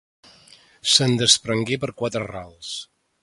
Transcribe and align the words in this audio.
Se'n 0.93 1.13
desprengué 1.19 1.79
per 1.85 1.91
quatre 2.01 2.25
rals. 2.31 2.73